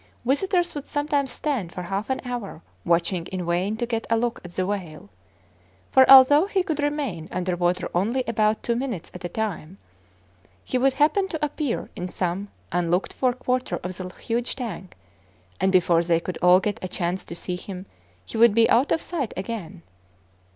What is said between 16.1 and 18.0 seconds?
could all get a chance to see him,